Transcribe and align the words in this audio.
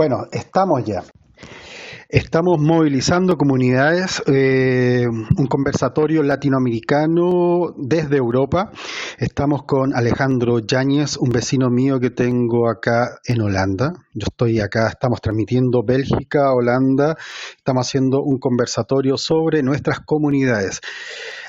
Bueno, 0.00 0.28
estamos 0.32 0.82
ya. 0.82 1.04
Estamos 2.08 2.58
movilizando 2.58 3.36
comunidades, 3.36 4.22
eh, 4.28 5.06
un 5.06 5.46
conversatorio 5.46 6.22
latinoamericano 6.22 7.74
desde 7.76 8.16
Europa. 8.16 8.72
Estamos 9.18 9.64
con 9.64 9.94
Alejandro 9.94 10.60
Yáñez, 10.60 11.18
un 11.18 11.28
vecino 11.28 11.68
mío 11.68 12.00
que 12.00 12.08
tengo 12.08 12.70
acá 12.70 13.18
en 13.26 13.42
Holanda. 13.42 13.92
Yo 14.14 14.24
estoy 14.30 14.60
acá, 14.60 14.88
estamos 14.88 15.20
transmitiendo 15.20 15.82
Bélgica, 15.84 16.54
Holanda. 16.54 17.18
Estamos 17.58 17.86
haciendo 17.86 18.22
un 18.22 18.38
conversatorio 18.38 19.18
sobre 19.18 19.62
nuestras 19.62 20.00
comunidades. 20.00 20.80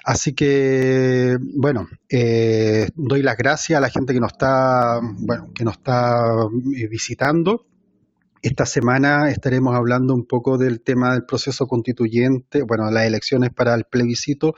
Así 0.03 0.33
que, 0.33 1.37
bueno, 1.55 1.87
eh, 2.09 2.89
doy 2.95 3.21
las 3.21 3.37
gracias 3.37 3.77
a 3.77 3.81
la 3.81 3.89
gente 3.89 4.13
que 4.13 4.19
nos 4.19 4.33
está, 4.33 4.99
bueno, 5.01 5.47
que 5.55 5.63
nos 5.63 5.75
está 5.75 6.19
eh, 6.75 6.87
visitando 6.89 7.70
esta 8.41 8.65
semana 8.65 9.29
estaremos 9.29 9.75
hablando 9.75 10.13
un 10.15 10.25
poco 10.25 10.57
del 10.57 10.81
tema 10.81 11.13
del 11.13 11.25
proceso 11.25 11.67
constituyente, 11.67 12.63
bueno, 12.63 12.89
las 12.89 13.05
elecciones 13.05 13.51
para 13.53 13.75
el 13.75 13.85
plebiscito 13.85 14.55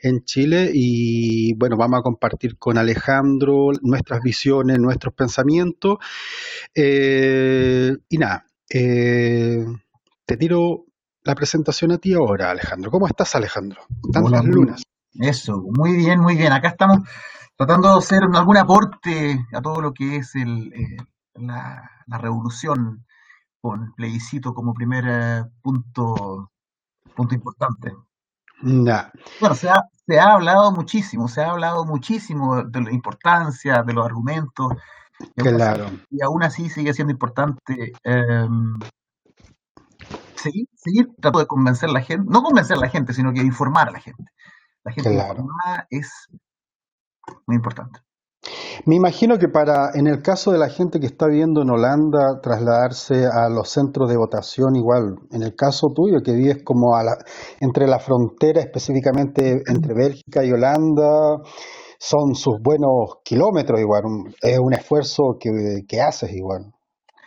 en 0.00 0.24
Chile 0.24 0.70
y 0.72 1.54
bueno, 1.54 1.76
vamos 1.76 1.98
a 1.98 2.02
compartir 2.02 2.56
con 2.58 2.78
Alejandro 2.78 3.70
nuestras 3.82 4.20
visiones, 4.22 4.78
nuestros 4.78 5.14
pensamientos. 5.14 5.98
Eh, 6.74 7.96
y 8.08 8.18
nada, 8.18 8.46
eh, 8.70 9.64
te 10.24 10.36
tiro 10.36 10.84
la 11.24 11.34
presentación 11.34 11.92
a 11.92 11.98
ti 11.98 12.14
ahora, 12.14 12.50
Alejandro. 12.50 12.90
¿Cómo 12.90 13.06
estás, 13.08 13.34
Alejandro? 13.34 13.82
Tantas 14.12 14.44
lunas. 14.44 14.82
Eso, 15.12 15.62
muy 15.76 15.96
bien, 15.96 16.20
muy 16.20 16.36
bien. 16.36 16.52
Acá 16.52 16.68
estamos 16.68 16.98
tratando 17.56 17.92
de 17.92 17.98
hacer 17.98 18.20
algún 18.32 18.56
aporte 18.56 19.44
a 19.52 19.60
todo 19.60 19.80
lo 19.80 19.92
que 19.92 20.16
es 20.16 20.34
el, 20.36 20.72
eh, 20.72 20.96
la, 21.34 21.90
la 22.06 22.18
revolución 22.18 23.04
con 23.64 23.94
plebiscito 23.94 24.52
como 24.52 24.74
primer 24.74 25.04
eh, 25.08 25.44
punto, 25.62 26.50
punto 27.16 27.34
importante. 27.34 27.94
Bueno, 29.40 29.54
se 29.54 29.70
ha, 29.70 29.82
se 30.06 30.20
ha 30.20 30.34
hablado 30.34 30.70
muchísimo, 30.70 31.28
se 31.28 31.40
ha 31.40 31.52
hablado 31.52 31.86
muchísimo 31.86 32.62
de 32.62 32.82
la 32.82 32.92
importancia, 32.92 33.82
de 33.82 33.94
los 33.94 34.04
argumentos. 34.04 34.74
Claro. 35.36 35.86
y 36.10 36.22
aún 36.22 36.42
así 36.42 36.68
sigue 36.68 36.92
siendo 36.92 37.12
importante 37.12 37.92
em, 38.02 38.74
seguir, 40.34 40.68
seguir 40.74 41.06
tratando 41.14 41.38
de 41.38 41.46
convencer 41.46 41.88
a 41.88 41.92
la 41.92 42.02
gente, 42.02 42.26
no 42.28 42.42
convencer 42.42 42.76
a 42.76 42.80
la 42.80 42.90
gente, 42.90 43.14
sino 43.14 43.32
que 43.32 43.40
informar 43.40 43.88
a 43.88 43.92
la 43.92 44.00
gente. 44.00 44.24
La 44.82 44.92
gente 44.92 45.14
informada 45.14 45.86
es 45.88 46.28
muy 47.46 47.56
importante. 47.56 48.03
Me 48.86 48.96
imagino 48.96 49.38
que 49.38 49.48
para, 49.48 49.90
en 49.94 50.06
el 50.06 50.20
caso 50.22 50.52
de 50.52 50.58
la 50.58 50.68
gente 50.68 51.00
que 51.00 51.06
está 51.06 51.26
viviendo 51.26 51.62
en 51.62 51.70
Holanda, 51.70 52.40
trasladarse 52.42 53.26
a 53.26 53.48
los 53.48 53.70
centros 53.70 54.10
de 54.10 54.16
votación, 54.16 54.76
igual, 54.76 55.16
en 55.30 55.42
el 55.42 55.54
caso 55.54 55.88
tuyo, 55.94 56.18
que 56.22 56.32
vives 56.32 56.62
como 56.64 56.94
a 56.94 57.02
la, 57.02 57.16
entre 57.60 57.86
la 57.86 57.98
frontera, 57.98 58.60
específicamente 58.60 59.62
entre 59.66 59.94
Bélgica 59.94 60.44
y 60.44 60.52
Holanda, 60.52 61.38
son 61.98 62.34
sus 62.34 62.56
buenos 62.60 63.20
kilómetros 63.24 63.80
igual, 63.80 64.02
es 64.42 64.58
un 64.58 64.74
esfuerzo 64.74 65.38
que, 65.40 66.00
haces 66.02 66.32
igual. 66.32 66.72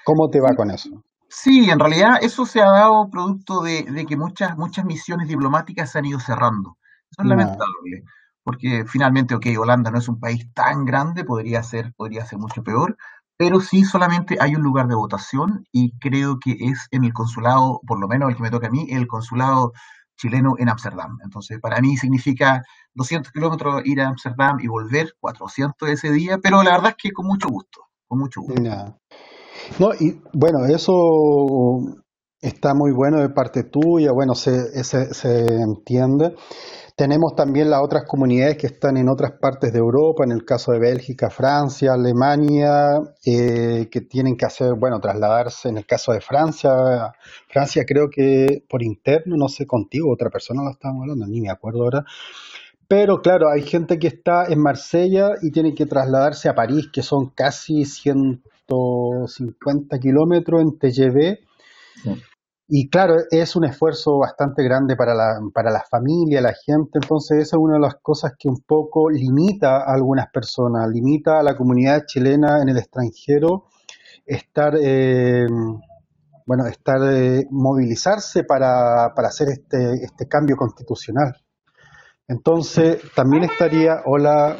¿Cómo 0.06 0.30
te 0.30 0.40
va 0.40 0.56
con 0.56 0.70
eso? 0.70 0.90
Sí, 1.30 1.70
en 1.70 1.80
realidad 1.80 2.20
eso 2.22 2.46
se 2.46 2.62
ha 2.62 2.72
dado 2.72 3.10
producto 3.10 3.62
de, 3.62 4.06
que 4.08 4.16
muchas, 4.16 4.56
muchas 4.58 4.86
misiones 4.86 5.28
diplomáticas 5.28 5.92
se 5.92 6.00
han 6.00 6.06
ido 6.06 6.20
cerrando. 6.20 6.78
Eso 7.10 7.24
es 7.24 7.28
lamentable 7.28 8.04
porque 8.48 8.86
finalmente, 8.88 9.36
ok, 9.36 9.46
Holanda 9.60 9.92
no 9.92 9.98
es 10.00 10.08
un 10.08 10.22
país 10.22 10.48
tan 10.54 10.86
grande, 10.86 11.26
podría 11.26 11.62
ser, 11.64 11.94
podría 11.98 12.26
ser 12.26 12.40
mucho 12.40 12.64
peor, 12.64 12.96
pero 13.36 13.60
sí 13.60 13.84
solamente 13.84 14.38
hay 14.40 14.56
un 14.56 14.62
lugar 14.62 14.88
de 14.88 14.96
votación 14.96 15.66
y 15.74 16.00
creo 16.00 16.40
que 16.40 16.56
es 16.58 16.88
en 16.92 17.04
el 17.04 17.12
consulado, 17.12 17.82
por 17.86 18.00
lo 18.00 18.08
menos 18.08 18.30
el 18.30 18.38
que 18.38 18.44
me 18.44 18.50
toca 18.50 18.68
a 18.68 18.70
mí, 18.70 18.88
el 18.90 19.06
consulado 19.06 19.74
chileno 20.16 20.56
en 20.60 20.70
Ámsterdam. 20.70 21.18
Entonces, 21.26 21.60
para 21.60 21.82
mí 21.82 21.98
significa 21.98 22.64
200 22.94 23.34
kilómetros 23.34 23.82
ir 23.84 24.00
a 24.00 24.08
Ámsterdam 24.08 24.62
y 24.62 24.68
volver, 24.68 25.14
400 25.20 25.90
ese 25.90 26.10
día, 26.14 26.38
pero 26.38 26.64
la 26.64 26.72
verdad 26.72 26.92
es 26.92 27.04
que 27.04 27.12
con 27.12 27.28
mucho 27.28 27.50
gusto, 27.50 27.82
con 28.08 28.20
mucho 28.20 28.40
gusto. 28.44 28.62
No, 29.78 29.90
y 30.00 30.22
bueno, 30.32 30.66
eso 30.68 31.82
está 32.40 32.74
muy 32.74 32.94
bueno 32.94 33.20
de 33.20 33.28
parte 33.28 33.66
tuya, 33.66 34.14
bueno, 34.14 34.36
se, 34.36 34.86
se, 34.86 35.14
se 35.14 35.62
entiende. 35.62 36.34
Tenemos 36.98 37.36
también 37.36 37.70
las 37.70 37.84
otras 37.84 38.06
comunidades 38.06 38.58
que 38.58 38.66
están 38.66 38.98
en 38.98 39.08
otras 39.08 39.34
partes 39.34 39.72
de 39.72 39.78
Europa, 39.78 40.24
en 40.24 40.32
el 40.32 40.44
caso 40.44 40.72
de 40.72 40.80
Bélgica, 40.80 41.30
Francia, 41.30 41.94
Alemania, 41.94 43.00
eh, 43.24 43.88
que 43.92 44.02
tienen 44.02 44.36
que 44.36 44.48
hacer, 44.48 44.74
bueno, 44.74 45.00
trasladarse. 45.00 45.70
En 45.70 45.78
el 45.78 45.86
caso 45.86 46.12
de 46.12 46.22
Francia, 46.22 47.14
Francia 47.50 47.86
creo 47.86 48.10
que 48.10 48.64
por 48.68 48.82
interno, 48.82 49.36
no 49.38 49.48
sé 49.48 49.68
contigo, 49.68 50.12
otra 50.12 50.32
persona 50.32 50.64
lo 50.64 50.72
estábamos 50.72 51.04
hablando, 51.04 51.28
ni 51.28 51.40
me 51.40 51.52
acuerdo 51.52 51.84
ahora. 51.84 52.04
Pero 52.88 53.22
claro, 53.22 53.52
hay 53.52 53.62
gente 53.62 54.00
que 54.00 54.08
está 54.08 54.46
en 54.46 54.60
Marsella 54.60 55.34
y 55.44 55.52
tiene 55.52 55.76
que 55.76 55.86
trasladarse 55.86 56.50
a 56.50 56.56
París, 56.56 56.90
que 56.92 57.04
son 57.04 57.30
casi 57.30 57.86
150 57.86 60.00
kilómetros 60.00 60.64
en 60.64 60.80
TGV. 60.80 61.38
Y 62.70 62.90
claro, 62.90 63.16
es 63.32 63.56
un 63.56 63.64
esfuerzo 63.64 64.18
bastante 64.18 64.62
grande 64.64 64.98
para 64.98 65.16
la, 65.16 65.40
para 65.54 65.72
la 65.72 65.84
familia, 65.90 66.42
la 66.42 66.54
gente, 66.54 67.00
entonces 67.02 67.38
esa 67.38 67.56
es 67.56 67.62
una 67.62 67.76
de 67.76 67.80
las 67.80 67.96
cosas 68.02 68.34
que 68.38 68.50
un 68.50 68.60
poco 68.60 69.10
limita 69.10 69.78
a 69.78 69.94
algunas 69.94 70.30
personas, 70.32 70.90
limita 70.90 71.40
a 71.40 71.44
la 71.44 71.56
comunidad 71.56 72.06
chilena 72.06 72.62
en 72.62 72.68
el 72.68 72.78
extranjero 72.78 73.68
estar, 74.26 74.76
eh, 74.82 75.48
bueno, 76.46 76.68
estar, 76.68 77.00
eh, 77.10 77.48
movilizarse 77.50 78.44
para, 78.44 79.14
para 79.16 79.30
hacer 79.30 79.48
este, 79.50 80.04
este 80.04 80.28
cambio 80.28 80.58
constitucional. 80.58 81.36
Entonces, 82.28 83.02
también 83.16 83.46
estaría, 83.46 84.02
hola, 84.06 84.58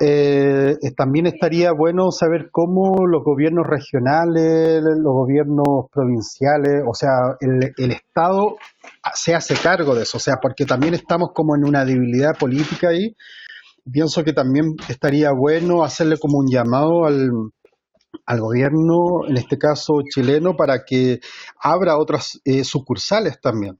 eh, 0.00 0.76
también 0.96 1.26
estaría 1.26 1.72
bueno 1.72 2.10
saber 2.10 2.48
cómo 2.50 3.06
los 3.06 3.22
gobiernos 3.22 3.66
regionales, 3.66 4.82
los 4.82 5.12
gobiernos 5.12 5.86
provinciales, 5.92 6.82
o 6.86 6.94
sea, 6.94 7.36
el, 7.40 7.92
Estado 7.92 8.56
se 9.14 9.34
hace 9.34 9.54
cargo 9.54 9.94
de 9.94 10.02
eso, 10.02 10.18
o 10.18 10.20
sea, 10.20 10.36
porque 10.42 10.64
también 10.66 10.94
estamos 10.94 11.30
como 11.32 11.54
en 11.56 11.64
una 11.64 11.84
debilidad 11.84 12.36
política 12.36 12.88
ahí. 12.88 13.14
Pienso 13.90 14.24
que 14.24 14.32
también 14.32 14.74
estaría 14.88 15.30
bueno 15.32 15.84
hacerle 15.84 16.18
como 16.18 16.38
un 16.38 16.48
llamado 16.50 17.04
al, 17.04 17.30
al 18.26 18.40
gobierno, 18.40 19.26
en 19.28 19.36
este 19.36 19.58
caso 19.58 20.00
chileno, 20.08 20.56
para 20.56 20.84
que 20.84 21.20
abra 21.60 21.98
otras 21.98 22.40
eh, 22.44 22.64
sucursales 22.64 23.40
también 23.40 23.78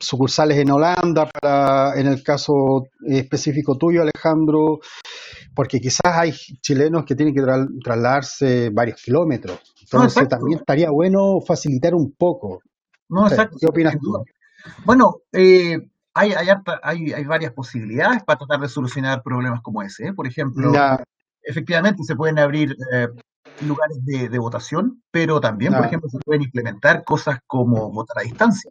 sucursales 0.00 0.58
en 0.58 0.70
Holanda, 0.70 1.28
para 1.28 1.98
en 1.98 2.06
el 2.06 2.22
caso 2.22 2.88
específico 3.06 3.76
tuyo, 3.76 4.02
Alejandro, 4.02 4.80
porque 5.54 5.80
quizás 5.80 6.12
hay 6.14 6.32
chilenos 6.32 7.04
que 7.04 7.14
tienen 7.14 7.34
que 7.34 7.42
trasladarse 7.82 8.70
varios 8.70 9.02
kilómetros. 9.02 9.58
Entonces 9.82 10.28
también 10.28 10.58
estaría 10.58 10.90
bueno 10.90 11.40
facilitar 11.46 11.94
un 11.94 12.12
poco. 12.12 12.60
No, 13.08 13.26
exacto. 13.26 13.56
¿Qué 13.60 13.66
opinas 13.66 13.96
tú? 13.98 14.24
Bueno, 14.84 15.20
eh, 15.32 15.78
hay, 16.12 16.32
hay, 16.32 17.12
hay, 17.12 17.24
varias 17.24 17.52
posibilidades 17.52 18.24
para 18.24 18.38
tratar 18.38 18.60
de 18.60 18.68
solucionar 18.68 19.22
problemas 19.22 19.60
como 19.62 19.82
ese. 19.82 20.08
¿eh? 20.08 20.12
Por 20.12 20.26
ejemplo, 20.26 20.72
efectivamente 21.42 22.02
se 22.04 22.16
pueden 22.16 22.38
abrir 22.38 22.76
eh, 22.92 23.08
lugares 23.64 23.98
de, 24.04 24.38
votación, 24.38 25.02
pero 25.10 25.40
también, 25.40 25.72
por 25.72 25.86
ejemplo, 25.86 26.08
se 26.08 26.18
pueden 26.18 26.42
implementar 26.42 27.04
cosas 27.04 27.38
como 27.46 27.90
votar 27.92 28.18
a 28.18 28.22
distancia. 28.22 28.70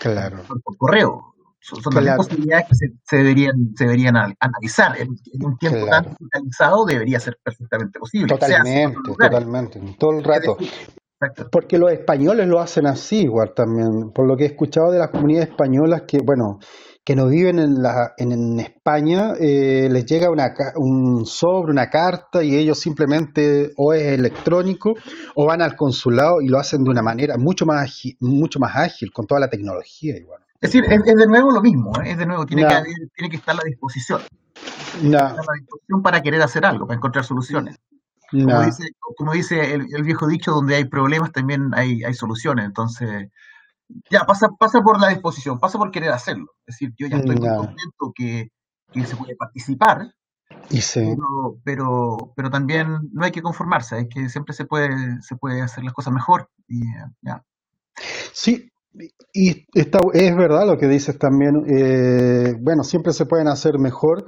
Claro. 0.00 0.42
Por, 0.46 0.76
correo. 0.76 1.34
Son, 1.60 1.82
posibilidades 2.16 2.66
que 2.68 2.74
se, 3.04 3.16
deberían, 3.16 3.74
se 3.76 3.84
deberían 3.84 4.16
analizar. 4.16 4.98
En, 4.98 5.08
un 5.44 5.58
tiempo 5.58 5.86
tan 5.86 6.04
digitalizado 6.04 6.86
debería 6.86 7.20
ser 7.20 7.38
perfectamente 7.42 7.98
posible. 7.98 8.28
Totalmente, 8.28 8.98
totalmente. 9.04 9.96
Todo 9.98 10.18
el 10.18 10.24
rato. 10.24 10.56
Porque 11.50 11.78
los 11.78 11.90
españoles 11.90 12.46
lo 12.46 12.60
hacen 12.60 12.86
así 12.86 13.22
igual 13.22 13.52
también. 13.54 14.12
Por 14.12 14.26
lo 14.26 14.36
que 14.36 14.44
he 14.44 14.46
escuchado 14.46 14.92
de 14.92 15.00
las 15.00 15.10
comunidades 15.10 15.50
españolas 15.50 16.02
que, 16.02 16.18
bueno, 16.18 16.60
que 17.08 17.16
no 17.16 17.26
viven 17.26 17.58
en, 17.58 17.82
la, 17.82 18.12
en, 18.18 18.60
España, 18.60 19.32
eh, 19.40 19.88
les 19.90 20.04
llega 20.04 20.30
una, 20.30 20.52
un 20.76 21.24
sobre, 21.24 21.72
una 21.72 21.88
carta 21.88 22.44
y 22.44 22.54
ellos 22.54 22.78
simplemente 22.78 23.72
o 23.78 23.94
es 23.94 24.08
electrónico 24.08 24.92
o 25.34 25.46
van 25.46 25.62
al 25.62 25.74
consulado 25.74 26.42
y 26.42 26.48
lo 26.48 26.58
hacen 26.58 26.84
de 26.84 26.90
una 26.90 27.00
manera 27.00 27.38
mucho 27.38 27.64
más, 27.64 27.84
ágil, 27.84 28.14
mucho 28.20 28.58
más 28.60 28.76
ágil 28.76 29.10
con 29.10 29.26
toda 29.26 29.40
la 29.40 29.48
tecnología. 29.48 30.18
Igual. 30.18 30.42
Es 30.60 30.70
decir, 30.70 30.84
es, 30.84 31.02
de 31.02 31.26
nuevo 31.26 31.50
lo 31.50 31.62
mismo, 31.62 31.98
¿eh? 31.98 32.10
es 32.10 32.18
de 32.18 32.26
nuevo, 32.26 32.44
tiene, 32.44 32.66
que, 32.66 32.82
tiene 33.14 33.30
que 33.30 33.36
estar 33.36 33.54
a 33.54 33.56
la 33.56 33.64
disposición. 33.64 34.20
a 34.20 35.08
la 35.08 35.54
disposición 35.58 36.02
para 36.02 36.20
querer 36.20 36.42
hacer 36.42 36.66
algo, 36.66 36.86
para 36.86 36.98
encontrar 36.98 37.24
soluciones. 37.24 37.78
Como 38.30 38.62
dice, 38.64 38.84
como 39.16 39.32
dice 39.32 39.72
el, 39.72 39.86
el, 39.96 40.02
viejo 40.02 40.26
dicho, 40.26 40.50
donde 40.50 40.74
hay 40.76 40.84
problemas 40.84 41.32
también 41.32 41.70
hay, 41.72 42.04
hay 42.04 42.12
soluciones. 42.12 42.66
Entonces, 42.66 43.30
ya, 44.10 44.24
pasa, 44.24 44.48
pasa 44.58 44.80
por 44.80 45.00
la 45.00 45.08
disposición, 45.08 45.58
pasa 45.58 45.78
por 45.78 45.90
querer 45.90 46.10
hacerlo. 46.10 46.52
Es 46.66 46.76
decir, 46.76 46.94
yo 46.98 47.06
ya 47.06 47.18
estoy 47.18 47.36
muy 47.36 47.48
contento 47.48 48.12
que, 48.14 48.50
que, 48.92 49.04
se 49.04 49.16
puede 49.16 49.36
participar, 49.36 50.12
Y 50.70 50.80
sí. 50.80 51.16
pero, 51.64 52.32
pero, 52.34 52.50
también 52.50 52.98
no 53.12 53.24
hay 53.24 53.30
que 53.30 53.42
conformarse, 53.42 53.98
es 54.00 54.08
que 54.08 54.28
siempre 54.28 54.54
se 54.54 54.64
puede, 54.64 55.20
se 55.22 55.36
puede 55.36 55.62
hacer 55.62 55.84
las 55.84 55.94
cosas 55.94 56.12
mejor. 56.12 56.50
Y, 56.66 56.80
ya. 57.22 57.44
Sí, 58.32 58.70
y 59.32 59.66
está, 59.74 59.98
es 60.12 60.36
verdad 60.36 60.66
lo 60.66 60.78
que 60.78 60.88
dices 60.88 61.18
también. 61.18 61.64
Eh, 61.68 62.54
bueno, 62.60 62.84
siempre 62.84 63.12
se 63.12 63.26
pueden 63.26 63.48
hacer 63.48 63.78
mejor. 63.78 64.26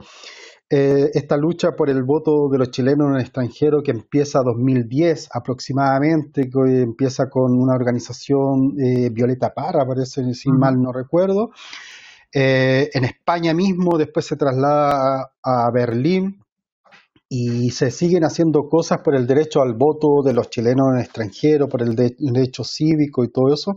Eh, 0.73 1.11
esta 1.15 1.37
lucha 1.37 1.73
por 1.73 1.91
el 1.91 2.05
voto 2.05 2.49
de 2.49 2.59
los 2.59 2.71
chilenos 2.71 3.09
en 3.09 3.15
el 3.17 3.21
extranjero 3.23 3.83
que 3.83 3.91
empieza 3.91 4.41
2010 4.45 5.29
aproximadamente, 5.33 6.49
que 6.49 6.83
empieza 6.83 7.29
con 7.29 7.61
una 7.61 7.75
organización 7.75 8.77
eh, 8.81 9.11
Violeta 9.11 9.53
Parra, 9.53 9.85
parece, 9.85 10.33
si 10.33 10.49
mal 10.49 10.81
no 10.81 10.93
recuerdo. 10.93 11.51
en 12.33 13.05
España 13.05 13.53
mismo, 13.53 13.99
después 13.99 14.25
se 14.25 14.37
traslada 14.37 15.33
a 15.43 15.71
Berlín, 15.73 16.40
y 17.33 17.71
se 17.71 17.93
siguen 17.93 18.25
haciendo 18.25 18.69
cosas 18.69 19.03
por 19.05 19.15
el 19.15 19.25
derecho 19.25 19.63
al 19.63 19.75
voto 19.75 20.21
de 20.25 20.33
los 20.33 20.51
chilenos 20.51 20.89
en 20.91 20.97
el 20.97 21.05
extranjero, 21.05 21.69
por 21.69 21.81
el, 21.81 21.95
derecho 21.95 22.65
cívico 22.65 23.23
y 23.23 23.31
todo 23.31 23.55
eso. 23.55 23.77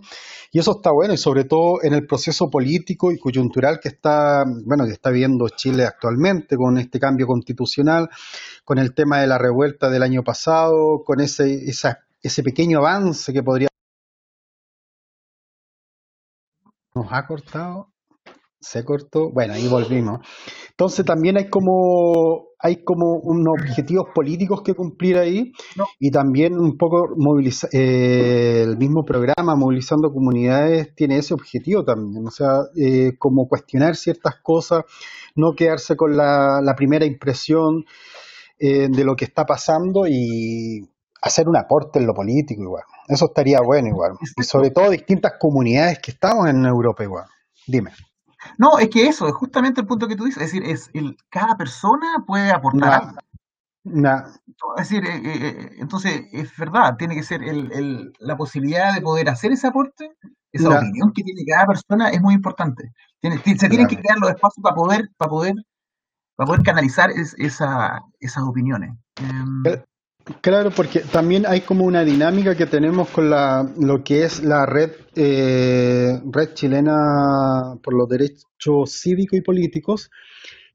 Y 0.51 0.57
eso 0.57 0.71
está 0.77 0.91
bueno, 0.91 1.13
y 1.13 1.17
sobre 1.17 1.43
todo 1.43 1.75
en 1.83 1.93
el 1.93 2.07
proceso 2.07 2.49
político 2.49 3.11
y 3.11 3.19
coyuntural 3.19 3.79
que 3.79 3.89
está, 3.89 4.43
bueno, 4.65 4.85
que 4.85 4.93
está 4.93 5.11
viviendo 5.11 5.47
Chile 5.49 5.85
actualmente, 5.85 6.57
con 6.57 6.79
este 6.79 6.99
cambio 6.99 7.27
constitucional, 7.27 8.09
con 8.65 8.79
el 8.79 8.95
tema 8.95 9.19
de 9.19 9.27
la 9.27 9.37
revuelta 9.37 9.91
del 9.91 10.01
año 10.01 10.23
pasado, 10.23 11.03
con 11.05 11.21
ese, 11.21 11.63
ese 12.23 12.43
pequeño 12.43 12.79
avance 12.79 13.31
que 13.33 13.43
podría... 13.43 13.67
Nos 16.95 17.05
ha 17.11 17.27
cortado, 17.27 17.92
se 18.63 18.83
cortó, 18.83 19.29
bueno, 19.31 19.53
ahí 19.53 19.67
volvimos. 19.67 20.19
Entonces 20.71 21.05
también 21.05 21.37
hay 21.37 21.49
como 21.49 22.53
hay 22.63 22.81
como 22.85 23.17
unos 23.17 23.55
objetivos 23.59 24.07
políticos 24.15 24.61
que 24.63 24.73
cumplir 24.73 25.17
ahí 25.17 25.51
y 25.99 26.11
también 26.11 26.57
un 26.57 26.77
poco 26.77 27.09
movilizar 27.17 27.69
eh, 27.73 28.63
el 28.63 28.77
mismo 28.77 29.03
programa 29.03 29.57
movilizando 29.57 30.13
comunidades 30.13 30.95
tiene 30.95 31.17
ese 31.17 31.33
objetivo 31.33 31.83
también, 31.83 32.25
o 32.25 32.31
sea, 32.31 32.61
eh, 32.81 33.17
como 33.19 33.49
cuestionar 33.49 33.97
ciertas 33.97 34.35
cosas, 34.41 34.85
no 35.35 35.55
quedarse 35.55 35.97
con 35.97 36.15
la, 36.15 36.73
primera 36.77 37.05
impresión 37.05 37.83
eh, 38.57 38.87
de 38.89 39.03
lo 39.03 39.17
que 39.17 39.25
está 39.25 39.45
pasando 39.45 40.07
y 40.07 40.89
hacer 41.21 41.49
un 41.49 41.57
aporte 41.57 41.99
en 41.99 42.07
lo 42.07 42.13
político 42.13 42.61
igual. 42.61 42.83
Eso 43.09 43.25
estaría 43.25 43.59
bueno 43.59 43.89
igual. 43.89 44.13
Y 44.37 44.43
sobre 44.43 44.71
todo 44.71 44.89
distintas 44.89 45.33
comunidades 45.37 45.99
que 45.99 46.11
estamos 46.11 46.49
en 46.49 46.65
Europa 46.65 47.03
igual. 47.03 47.25
Dime. 47.67 47.91
No, 48.57 48.77
es 48.79 48.89
que 48.89 49.07
eso, 49.07 49.27
es 49.27 49.33
justamente 49.33 49.81
el 49.81 49.87
punto 49.87 50.07
que 50.07 50.15
tú 50.15 50.25
dices, 50.25 50.43
es 50.43 50.51
decir, 50.51 50.69
es 50.69 50.89
el, 50.93 51.17
cada 51.29 51.55
persona 51.57 52.23
puede 52.25 52.51
aportar 52.51 53.13
Es 54.77 54.89
decir, 54.89 55.05
eh, 55.05 55.21
eh, 55.23 55.47
eh, 55.47 55.69
entonces 55.79 56.25
es 56.31 56.55
verdad, 56.57 56.95
tiene 56.97 57.15
que 57.15 57.23
ser 57.23 57.43
el, 57.43 58.13
la 58.19 58.37
posibilidad 58.37 58.93
de 58.93 59.01
poder 59.01 59.29
hacer 59.29 59.51
ese 59.51 59.67
aporte, 59.67 60.11
esa 60.51 60.69
opinión 60.69 61.11
que 61.13 61.23
tiene 61.23 61.43
cada 61.45 61.65
persona 61.65 62.09
es 62.09 62.21
muy 62.21 62.33
importante. 62.35 62.93
Tiene, 63.19 63.37
se 63.37 63.69
tienen 63.69 63.87
que 63.87 63.97
crear 63.97 64.19
los 64.19 64.29
espacios 64.29 64.61
para 64.63 64.75
poder, 64.75 65.09
para 65.17 65.29
poder, 65.29 65.55
para 66.35 66.47
poder 66.47 66.63
canalizar 66.63 67.09
esa, 67.11 68.01
esas 68.19 68.43
opiniones. 68.43 68.91
Em, 69.17 69.63
Claro, 70.43 70.71
porque 70.71 70.99
también 70.99 71.45
hay 71.47 71.61
como 71.61 71.85
una 71.85 72.03
dinámica 72.03 72.53
que 72.53 72.65
tenemos 72.65 73.07
con 73.07 73.29
la, 73.29 73.65
lo 73.79 74.03
que 74.03 74.25
es 74.25 74.43
la 74.43 74.65
red, 74.65 74.91
eh, 75.15 76.19
red 76.29 76.53
chilena 76.53 77.77
por 77.81 77.93
los 77.93 78.09
derechos 78.09 78.91
cívicos 78.91 79.39
y 79.39 79.41
políticos 79.41 80.11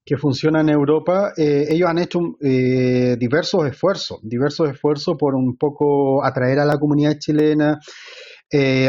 que 0.07 0.17
funciona 0.17 0.63
en 0.63 0.71
Europa. 0.71 1.35
Eh, 1.37 1.67
ellos 1.69 1.87
han 1.87 1.99
hecho 1.99 2.19
eh, 2.41 3.17
diversos 3.19 3.67
esfuerzos, 3.67 4.21
diversos 4.23 4.71
esfuerzos 4.71 5.19
por 5.19 5.35
un 5.35 5.59
poco 5.59 6.25
atraer 6.25 6.61
a 6.61 6.65
la 6.65 6.79
comunidad 6.79 7.19
chilena, 7.19 7.79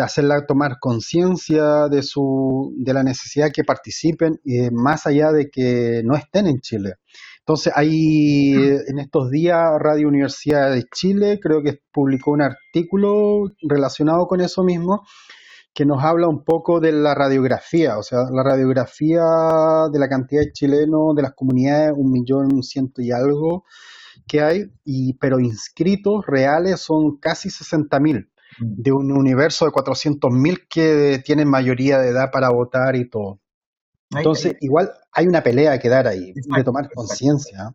hacerla 0.01 0.45
tomar 0.45 0.77
conciencia 0.79 1.89
de 1.91 2.01
su, 2.03 2.73
de 2.77 2.93
la 2.93 3.03
necesidad 3.03 3.51
que 3.53 3.65
participen, 3.65 4.39
más 4.71 5.05
allá 5.05 5.33
de 5.33 5.49
que 5.49 6.03
no 6.05 6.15
estén 6.15 6.47
en 6.47 6.61
Chile. 6.61 6.93
Entonces, 7.49 7.73
hay 7.75 8.53
en 8.53 8.99
estos 8.99 9.31
días 9.31 9.59
Radio 9.79 10.07
Universidad 10.07 10.71
de 10.71 10.83
Chile, 10.83 11.39
creo 11.41 11.63
que 11.63 11.79
publicó 11.91 12.29
un 12.29 12.43
artículo 12.43 13.45
relacionado 13.63 14.27
con 14.27 14.39
eso 14.39 14.63
mismo, 14.63 15.03
que 15.73 15.83
nos 15.83 16.03
habla 16.03 16.27
un 16.27 16.43
poco 16.43 16.79
de 16.79 16.91
la 16.91 17.15
radiografía, 17.15 17.97
o 17.97 18.03
sea, 18.03 18.19
la 18.31 18.43
radiografía 18.43 19.23
de 19.91 19.97
la 19.97 20.07
cantidad 20.07 20.43
de 20.43 20.51
chilenos, 20.51 21.15
de 21.15 21.23
las 21.23 21.33
comunidades, 21.33 21.93
un 21.97 22.11
millón 22.11 22.61
ciento 22.61 23.01
y 23.01 23.09
algo 23.09 23.63
que 24.27 24.41
hay, 24.41 24.65
y, 24.85 25.13
pero 25.13 25.39
inscritos 25.39 26.23
reales 26.27 26.81
son 26.81 27.17
casi 27.17 27.49
60 27.49 27.99
mil, 27.99 28.29
mm. 28.59 28.83
de 28.83 28.91
un 28.91 29.11
universo 29.11 29.65
de 29.65 29.71
400 29.71 30.31
mil 30.31 30.67
que 30.67 31.19
tienen 31.25 31.49
mayoría 31.49 31.97
de 31.97 32.09
edad 32.09 32.29
para 32.31 32.51
votar 32.51 32.95
y 32.95 33.09
todo. 33.09 33.39
Entonces, 34.15 34.55
igual 34.59 34.91
hay 35.11 35.27
una 35.27 35.41
pelea 35.41 35.79
que 35.79 35.89
dar 35.89 36.07
ahí, 36.07 36.33
de 36.33 36.63
tomar 36.63 36.89
conciencia. 36.93 37.73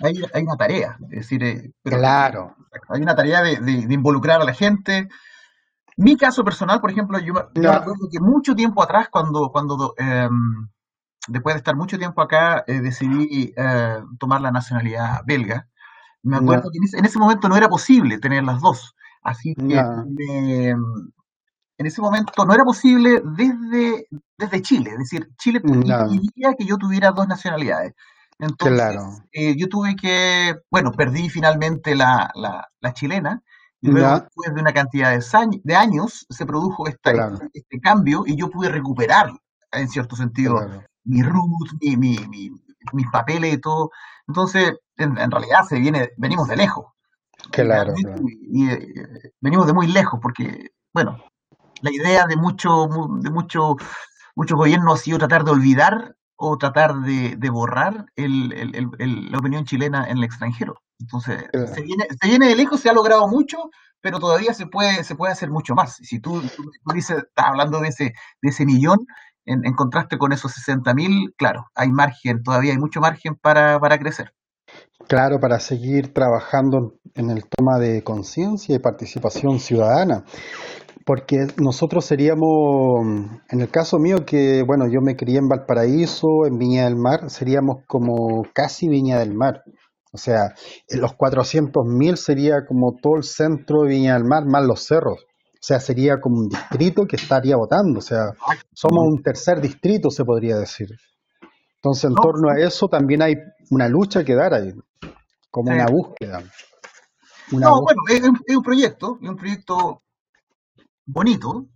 Hay, 0.00 0.20
hay, 0.32 0.42
una 0.42 0.56
tarea, 0.56 0.98
es 1.10 1.20
decir, 1.20 1.42
eh, 1.42 1.72
claro. 1.82 2.54
Hay 2.88 3.00
una 3.00 3.14
tarea 3.14 3.42
de, 3.42 3.56
de, 3.56 3.94
involucrar 3.94 4.40
a 4.40 4.44
la 4.44 4.52
gente. 4.52 5.08
Mi 5.96 6.16
caso 6.16 6.44
personal, 6.44 6.80
por 6.80 6.90
ejemplo, 6.90 7.18
yo, 7.18 7.32
me 7.54 7.68
acuerdo 7.68 8.08
que 8.10 8.20
mucho 8.20 8.54
tiempo 8.54 8.82
atrás, 8.82 9.08
cuando, 9.10 9.50
cuando 9.50 9.94
em, 9.96 10.68
después 11.28 11.54
de 11.54 11.58
estar 11.58 11.74
mucho 11.74 11.98
tiempo 11.98 12.20
acá, 12.20 12.64
eh, 12.66 12.80
decidí 12.80 13.54
eh, 13.56 14.02
tomar 14.18 14.42
la 14.42 14.50
nacionalidad 14.50 15.22
belga. 15.24 15.68
Me 16.22 16.36
acuerdo 16.36 16.70
que 16.70 16.78
en 16.98 17.04
ese, 17.04 17.18
momento 17.18 17.48
no 17.48 17.56
era 17.56 17.68
posible 17.68 18.18
tener 18.18 18.44
las 18.44 18.60
dos. 18.60 18.94
Así 19.22 19.54
que 19.54 19.62
me, 19.62 20.74
en 21.78 21.86
ese 21.86 22.00
momento 22.00 22.44
no 22.44 22.54
era 22.54 22.64
posible 22.64 23.22
desde, 23.24 24.08
desde 24.38 24.62
Chile, 24.62 24.90
es 24.92 24.98
decir, 24.98 25.28
Chile 25.38 25.60
quería 25.62 26.54
que 26.58 26.64
yo 26.64 26.76
tuviera 26.76 27.10
dos 27.10 27.28
nacionalidades. 27.28 27.94
Entonces, 28.38 29.22
eh, 29.32 29.56
yo 29.56 29.68
tuve 29.68 29.96
que, 29.96 30.54
bueno, 30.70 30.92
perdí 30.92 31.30
finalmente 31.30 31.94
la, 31.94 32.30
la, 32.34 32.92
chilena, 32.92 33.42
y 33.80 33.88
luego 33.88 34.20
después 34.20 34.54
de 34.54 34.60
una 34.60 34.72
cantidad 34.72 35.10
de, 35.10 35.60
de 35.62 35.74
años 35.74 36.26
se 36.28 36.44
produjo 36.44 36.86
esta, 36.86 37.12
este, 37.52 37.80
cambio 37.80 38.24
y 38.26 38.36
yo 38.36 38.50
pude 38.50 38.68
recuperar, 38.68 39.30
en 39.72 39.88
cierto 39.88 40.16
sentido, 40.16 40.68
mi 41.04 41.22
root, 41.22 41.72
mi, 41.80 42.18
mi, 42.28 42.50
mis 42.92 43.10
papeles 43.10 43.54
y 43.54 43.58
todo. 43.58 43.90
Entonces, 44.26 44.74
en, 44.96 45.30
realidad 45.30 45.62
se 45.68 45.78
viene, 45.78 46.10
venimos 46.16 46.48
de 46.48 46.56
lejos. 46.56 46.86
Claro. 47.50 47.94
Y, 48.50 48.70
eh, 48.70 49.32
venimos 49.40 49.66
de 49.66 49.72
muy 49.72 49.86
lejos 49.86 50.18
porque, 50.20 50.72
bueno, 50.92 51.18
la 51.82 51.92
idea 51.92 52.26
de 52.26 52.36
mucho, 52.36 52.88
de 53.20 53.30
mucho, 53.30 53.76
muchos 54.34 54.56
gobiernos 54.56 55.00
ha 55.00 55.02
sido 55.02 55.18
tratar 55.18 55.44
de 55.44 55.50
olvidar 55.50 56.16
o 56.36 56.58
tratar 56.58 56.94
de, 57.00 57.50
borrar 57.50 58.06
la 58.16 59.38
opinión 59.38 59.64
chilena 59.64 60.06
en 60.08 60.18
el 60.18 60.24
extranjero. 60.24 60.74
Entonces, 60.98 61.44
se, 61.74 61.82
viene, 61.82 62.06
se 62.20 62.28
viene 62.28 62.48
de 62.48 62.56
lejos, 62.56 62.80
se 62.80 62.90
ha 62.90 62.92
logrado 62.92 63.26
mucho, 63.28 63.70
pero 64.00 64.18
todavía 64.18 64.52
se 64.54 64.66
puede, 64.66 65.02
se 65.04 65.14
puede 65.14 65.32
hacer 65.32 65.50
mucho 65.50 65.74
más. 65.74 65.96
Si 65.96 66.20
tú, 66.20 66.42
dices, 66.94 67.18
estás 67.18 67.46
hablando 67.46 67.80
de 67.80 67.88
ese, 67.88 68.04
de 68.42 68.48
ese 68.48 68.66
millón, 68.66 69.06
en, 69.46 69.62
contraste 69.74 70.18
con 70.18 70.32
esos 70.32 70.52
60 70.52 70.92
mil, 70.94 71.34
claro, 71.36 71.66
hay 71.74 71.90
margen, 71.90 72.42
todavía 72.42 72.72
hay 72.72 72.78
mucho 72.78 73.00
margen 73.00 73.36
para, 73.36 73.78
para 73.78 73.98
crecer. 73.98 74.32
Claro, 75.08 75.38
para 75.38 75.60
seguir 75.60 76.12
trabajando 76.12 76.94
en 77.14 77.30
el 77.30 77.46
tema 77.48 77.78
de 77.78 78.02
conciencia 78.02 78.74
y 78.74 78.80
participación 78.80 79.60
ciudadana 79.60 80.24
porque 81.06 81.46
nosotros 81.58 82.04
seríamos, 82.04 83.06
en 83.48 83.60
el 83.60 83.70
caso 83.70 83.96
mío, 83.98 84.26
que 84.26 84.64
bueno, 84.66 84.86
yo 84.92 85.00
me 85.00 85.14
crié 85.14 85.38
en 85.38 85.46
Valparaíso, 85.46 86.26
en 86.46 86.58
Viña 86.58 86.86
del 86.86 86.96
Mar, 86.96 87.30
seríamos 87.30 87.84
como 87.86 88.42
casi 88.52 88.88
Viña 88.88 89.20
del 89.20 89.32
Mar. 89.32 89.62
O 90.12 90.18
sea, 90.18 90.54
en 90.88 91.00
los 91.00 91.12
400.000 91.12 92.16
sería 92.16 92.66
como 92.66 92.96
todo 93.00 93.18
el 93.18 93.22
centro 93.22 93.82
de 93.82 93.90
Viña 93.90 94.14
del 94.14 94.24
Mar, 94.24 94.46
más 94.46 94.64
los 94.66 94.84
cerros. 94.84 95.20
O 95.20 95.58
sea, 95.60 95.78
sería 95.78 96.18
como 96.20 96.40
un 96.40 96.48
distrito 96.48 97.06
que 97.06 97.14
estaría 97.14 97.54
votando. 97.54 98.00
O 98.00 98.02
sea, 98.02 98.32
somos 98.72 99.04
un 99.06 99.22
tercer 99.22 99.60
distrito, 99.60 100.10
se 100.10 100.24
podría 100.24 100.56
decir. 100.56 100.88
Entonces, 101.76 102.10
en 102.10 102.16
torno 102.16 102.50
a 102.50 102.58
eso 102.58 102.88
también 102.88 103.22
hay 103.22 103.34
una 103.70 103.88
lucha 103.88 104.24
que 104.24 104.34
dar 104.34 104.54
ahí, 104.54 104.72
como 105.52 105.72
una 105.72 105.86
búsqueda. 105.86 106.42
no, 107.52 107.82
bueno, 107.82 108.00
es, 108.08 108.56
un 108.56 108.62
proyecto, 108.64 109.18
es 109.22 109.28
un 109.28 109.36
proyecto 109.36 110.02
bonito. 111.06 111.66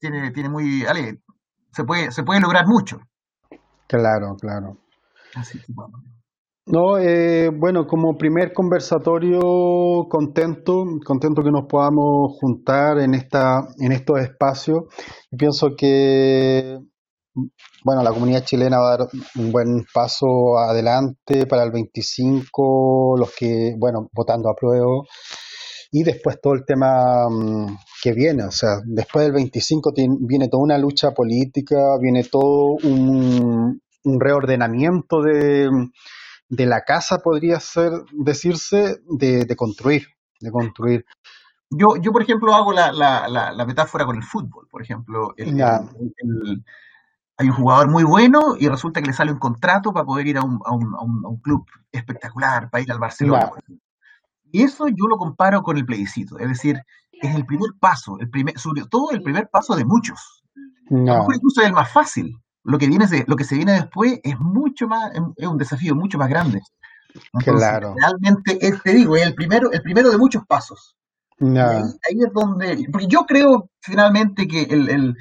Tiene, 0.00 0.30
tiene 0.32 0.48
muy. 0.48 0.84
se 1.72 1.84
puede, 1.84 2.10
se 2.10 2.22
puede 2.22 2.40
lograr 2.40 2.66
mucho. 2.66 2.98
Claro, 3.86 4.36
claro. 4.40 4.78
No, 6.66 6.98
eh, 6.98 7.50
bueno, 7.52 7.86
como 7.86 8.16
primer 8.16 8.52
conversatorio, 8.52 9.40
contento, 10.08 10.84
contento 11.04 11.42
que 11.42 11.50
nos 11.50 11.66
podamos 11.66 12.36
juntar 12.38 13.00
en 13.00 13.14
esta, 13.14 13.66
en 13.78 13.92
estos 13.92 14.20
espacios. 14.20 14.84
Pienso 15.36 15.74
que 15.76 16.78
bueno, 17.84 18.02
la 18.02 18.12
comunidad 18.12 18.44
chilena 18.44 18.78
va 18.78 18.94
a 18.94 18.96
dar 18.98 19.08
un 19.36 19.52
buen 19.52 19.84
paso 19.92 20.58
adelante 20.58 21.46
para 21.46 21.62
el 21.62 21.70
25, 21.70 23.16
los 23.18 23.34
que, 23.34 23.74
bueno, 23.78 24.08
votando 24.12 24.50
a 24.50 24.54
prueba, 24.54 24.86
y 25.90 26.04
después 26.04 26.40
todo 26.40 26.54
el 26.54 26.64
tema 26.64 27.28
mm, 27.28 27.76
que 28.02 28.12
viene, 28.12 28.44
o 28.44 28.50
sea, 28.50 28.80
después 28.84 29.24
del 29.24 29.32
25 29.32 29.92
viene 30.20 30.48
toda 30.48 30.62
una 30.62 30.78
lucha 30.78 31.12
política, 31.12 31.98
viene 32.00 32.24
todo 32.24 32.76
un, 32.84 33.80
reordenamiento 34.04 35.20
de, 35.20 35.68
de, 36.48 36.66
la 36.66 36.82
casa, 36.82 37.18
podría 37.18 37.60
ser 37.60 37.92
decirse, 38.12 39.00
de, 39.06 39.44
de 39.44 39.56
construir, 39.56 40.06
de 40.40 40.50
construir. 40.50 41.04
Yo, 41.70 41.96
yo, 42.00 42.10
por 42.10 42.22
ejemplo, 42.22 42.54
hago 42.54 42.72
la, 42.72 42.92
la, 42.92 43.28
la, 43.28 43.64
metáfora 43.64 44.04
con 44.04 44.16
el 44.16 44.24
fútbol. 44.24 44.66
Por 44.68 44.82
ejemplo, 44.82 45.34
hay 45.36 47.48
un 47.48 47.54
jugador 47.54 47.88
muy 47.88 48.02
bueno 48.02 48.56
y 48.58 48.68
resulta 48.68 49.00
que 49.00 49.06
le 49.06 49.12
sale 49.12 49.32
un 49.32 49.38
contrato 49.38 49.92
para 49.92 50.04
poder 50.04 50.26
ir 50.26 50.38
a 50.38 50.42
un, 50.42 50.60
a 50.64 50.72
un, 50.72 50.94
a 50.94 51.28
un, 51.28 51.40
club 51.40 51.64
espectacular, 51.92 52.68
para 52.70 52.82
ir 52.82 52.90
al 52.90 52.98
Barcelona. 52.98 53.52
Y 54.52 54.62
eso 54.62 54.88
yo 54.88 55.06
lo 55.08 55.16
comparo 55.16 55.62
con 55.62 55.76
el 55.76 55.86
plebiscito. 55.86 56.38
Es 56.38 56.48
decir, 56.48 56.80
es 57.12 57.34
el 57.34 57.46
primer 57.46 57.70
paso, 57.78 58.18
el 58.20 58.30
primer, 58.30 58.58
sobre 58.58 58.84
todo 58.84 59.10
el 59.12 59.22
primer 59.22 59.48
paso 59.48 59.76
de 59.76 59.84
muchos. 59.84 60.42
A 60.90 60.94
lo 60.94 61.04
mejor 61.04 61.34
incluso 61.36 61.60
es 61.60 61.68
el 61.68 61.72
más 61.72 61.90
fácil. 61.92 62.36
Lo 62.62 62.78
que, 62.78 62.88
viene 62.88 63.06
lo 63.26 63.36
que 63.36 63.44
se 63.44 63.56
viene 63.56 63.72
después 63.72 64.20
es 64.22 64.38
mucho 64.38 64.86
más, 64.86 65.12
es 65.36 65.46
un 65.46 65.56
desafío 65.56 65.94
mucho 65.94 66.18
más 66.18 66.28
grande. 66.28 66.60
claro. 67.44 67.94
Realmente, 67.98 68.58
te 68.84 68.92
digo, 68.92 69.16
es 69.16 69.26
el 69.26 69.34
primero, 69.34 69.70
el 69.72 69.82
primero 69.82 70.10
de 70.10 70.18
muchos 70.18 70.44
pasos. 70.46 70.96
Ahí, 71.40 72.18
es 72.18 72.32
donde, 72.34 72.86
porque 72.92 73.06
yo 73.06 73.24
creo 73.24 73.70
finalmente 73.80 74.46
que 74.46 74.62
el, 74.62 75.16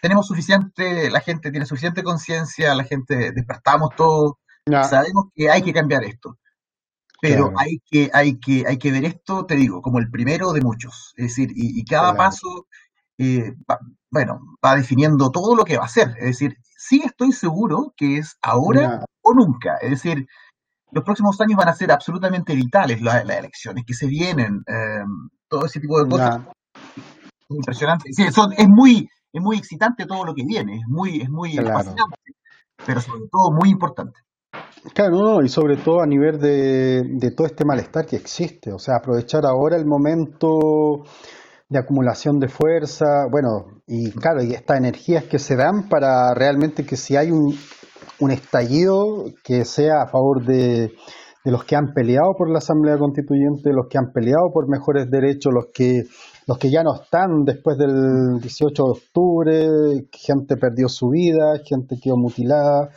tenemos 0.00 0.26
suficiente, 0.26 1.10
la 1.10 1.20
gente 1.20 1.50
tiene 1.50 1.66
suficiente 1.66 2.02
conciencia, 2.02 2.74
la 2.74 2.84
gente 2.84 3.32
despertamos 3.32 3.90
todos, 3.94 4.34
sabemos 4.88 5.26
que 5.34 5.50
hay 5.50 5.60
que 5.62 5.74
cambiar 5.74 6.02
esto. 6.04 6.38
Pero 7.20 7.52
hay, 7.56 7.80
que, 7.90 8.10
hay, 8.12 8.38
que, 8.38 8.64
hay 8.66 8.78
que 8.78 8.92
ver 8.92 9.04
esto, 9.04 9.44
te 9.44 9.54
digo, 9.54 9.82
como 9.82 9.98
el 9.98 10.10
primero 10.10 10.52
de 10.52 10.62
muchos. 10.62 11.12
Es 11.16 11.28
decir, 11.28 11.50
y, 11.54 11.84
cada 11.84 12.16
paso, 12.16 12.66
eh, 13.18 13.54
bueno, 14.10 14.40
va 14.64 14.76
definiendo 14.76 15.30
todo 15.30 15.54
lo 15.54 15.64
que 15.64 15.76
va 15.76 15.84
a 15.84 15.88
ser. 15.88 16.14
Es 16.18 16.38
decir, 16.38 16.56
sí 16.62 17.02
estoy 17.04 17.32
seguro 17.32 17.92
que 17.96 18.18
es 18.18 18.36
ahora 18.42 19.04
o 19.22 19.34
nunca. 19.34 19.76
Es 19.82 19.90
decir, 19.90 20.26
los 20.92 21.04
próximos 21.04 21.40
años 21.40 21.58
van 21.58 21.68
a 21.68 21.74
ser 21.74 21.92
absolutamente 21.92 22.54
vitales 22.54 23.02
las, 23.02 23.22
elecciones 23.22 23.84
que 23.86 23.94
se 23.94 24.06
vienen. 24.06 24.62
Eh, 24.66 25.04
todo 25.48 25.66
ese 25.66 25.80
tipo 25.80 26.02
de 26.02 26.08
cosas. 26.08 26.40
Es 26.74 27.56
impresionante. 27.56 28.12
Sí, 28.12 28.22
es, 28.22 28.68
muy, 28.68 29.08
es 29.32 29.42
muy 29.42 29.58
excitante 29.58 30.06
todo 30.06 30.24
lo 30.24 30.34
que 30.34 30.44
viene, 30.44 30.76
es 30.76 30.86
muy, 30.86 31.20
es 31.20 31.28
muy 31.28 31.56
fascinante, 31.56 32.34
pero 32.86 33.00
sobre 33.00 33.28
todo 33.30 33.50
muy 33.50 33.68
importante. 33.68 34.20
Claro, 34.94 35.42
y 35.42 35.48
sobre 35.48 35.76
todo 35.76 36.00
a 36.00 36.06
nivel 36.06 36.38
de, 36.38 37.02
de 37.04 37.30
todo 37.32 37.46
este 37.46 37.64
malestar 37.64 38.06
que 38.06 38.16
existe, 38.16 38.72
o 38.72 38.78
sea, 38.78 38.96
aprovechar 38.96 39.44
ahora 39.44 39.76
el 39.76 39.86
momento 39.86 41.04
de 41.68 41.78
acumulación 41.78 42.40
de 42.40 42.48
fuerza, 42.48 43.26
bueno, 43.30 43.82
y 43.86 44.10
claro, 44.10 44.42
y 44.42 44.52
estas 44.52 44.78
energías 44.78 45.24
que 45.24 45.38
se 45.38 45.54
dan 45.54 45.88
para 45.88 46.34
realmente 46.34 46.84
que 46.84 46.96
si 46.96 47.16
hay 47.16 47.30
un, 47.30 47.56
un 48.18 48.30
estallido 48.30 49.26
que 49.44 49.64
sea 49.64 50.02
a 50.02 50.08
favor 50.08 50.44
de, 50.44 50.92
de 51.44 51.50
los 51.50 51.64
que 51.64 51.76
han 51.76 51.94
peleado 51.94 52.34
por 52.36 52.50
la 52.50 52.58
Asamblea 52.58 52.98
Constituyente, 52.98 53.72
los 53.72 53.86
que 53.88 53.98
han 53.98 54.12
peleado 54.12 54.50
por 54.52 54.68
mejores 54.68 55.10
derechos, 55.10 55.52
los 55.54 55.66
que, 55.72 56.04
los 56.46 56.58
que 56.58 56.70
ya 56.70 56.82
no 56.82 56.94
están 56.94 57.44
después 57.44 57.78
del 57.78 58.40
18 58.40 58.84
de 58.84 58.90
octubre, 58.90 59.68
gente 60.12 60.56
perdió 60.56 60.88
su 60.88 61.08
vida, 61.08 61.58
gente 61.64 61.98
quedó 62.02 62.16
mutilada. 62.16 62.90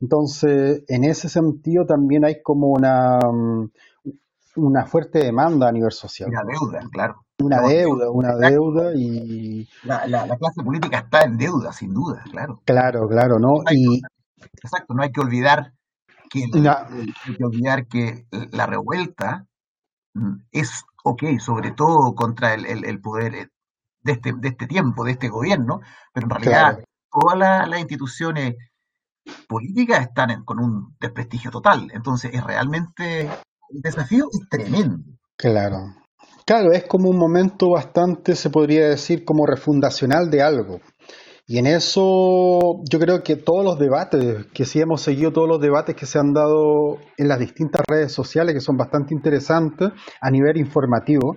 Entonces, 0.00 0.82
en 0.88 1.04
ese 1.04 1.28
sentido 1.28 1.84
también 1.84 2.24
hay 2.24 2.40
como 2.42 2.68
una, 2.68 3.18
una 4.56 4.86
fuerte 4.86 5.18
demanda 5.18 5.68
a 5.68 5.72
nivel 5.72 5.92
social. 5.92 6.30
Una 6.30 6.42
deuda, 6.44 6.80
claro. 6.90 7.24
Una 7.42 7.60
deuda, 7.62 8.10
una 8.10 8.36
deuda 8.36 8.92
y... 8.94 9.66
La, 9.84 10.06
la, 10.06 10.36
clase 10.36 10.62
política 10.62 10.98
está 10.98 11.24
en 11.24 11.38
deuda, 11.38 11.72
sin 11.72 11.92
duda, 11.92 12.22
claro. 12.30 12.60
Claro, 12.64 13.08
claro, 13.08 13.38
¿no? 13.38 13.62
y... 13.70 14.00
Exacto, 14.62 14.94
no 14.94 15.02
hay 15.02 15.10
que 15.10 15.20
olvidar 15.20 15.72
que 16.30 16.44
hay 16.44 17.36
que 17.36 17.44
olvidar 17.44 17.86
que 17.86 18.26
la 18.52 18.66
revuelta 18.66 19.46
mm, 20.14 20.36
es 20.52 20.84
ok, 21.04 21.22
sobre 21.38 21.72
todo 21.72 22.14
contra 22.14 22.54
el, 22.54 23.00
poder 23.00 23.34
eh, 23.34 23.48
de 24.02 24.12
este, 24.12 24.32
de 24.32 24.48
este 24.48 24.66
tiempo, 24.66 25.04
de 25.04 25.12
este 25.12 25.28
gobierno, 25.28 25.80
pero 26.12 26.26
en 26.26 26.30
realidad 26.30 26.84
todas 27.10 27.38
las, 27.38 27.80
instituciones 27.80 28.54
políticas 29.48 30.02
están 30.02 30.44
con 30.44 30.58
un 30.60 30.96
desprestigio 31.00 31.50
total. 31.50 31.90
Entonces 31.92 32.32
es 32.32 32.42
realmente 32.42 33.22
el 33.22 33.80
desafío 33.82 34.28
es 34.32 34.48
tremendo. 34.48 35.04
Claro. 35.36 35.94
Claro, 36.46 36.72
es 36.72 36.84
como 36.84 37.10
un 37.10 37.18
momento 37.18 37.70
bastante, 37.70 38.34
se 38.34 38.50
podría 38.50 38.88
decir, 38.88 39.24
como 39.24 39.46
refundacional 39.46 40.30
de 40.30 40.42
algo. 40.42 40.80
Y 41.46 41.58
en 41.58 41.66
eso 41.66 42.80
yo 42.88 42.98
creo 43.00 43.22
que 43.22 43.36
todos 43.36 43.64
los 43.64 43.78
debates, 43.78 44.46
que 44.54 44.64
sí 44.64 44.80
hemos 44.80 45.02
seguido 45.02 45.32
todos 45.32 45.48
los 45.48 45.60
debates 45.60 45.96
que 45.96 46.06
se 46.06 46.18
han 46.18 46.32
dado 46.32 46.98
en 47.16 47.28
las 47.28 47.38
distintas 47.38 47.82
redes 47.88 48.12
sociales, 48.12 48.54
que 48.54 48.60
son 48.60 48.76
bastante 48.76 49.14
interesantes 49.14 49.90
a 50.20 50.30
nivel 50.30 50.56
informativo, 50.58 51.36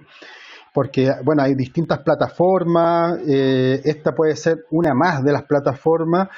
porque 0.74 1.12
bueno, 1.24 1.44
hay 1.44 1.56
distintas 1.56 2.00
plataformas, 2.00 3.20
eh, 3.28 3.82
esta 3.86 4.14
puede 4.14 4.36
ser 4.36 4.66
una 4.72 4.94
más 4.94 5.24
de 5.24 5.32
las 5.32 5.44
plataformas. 5.44 6.30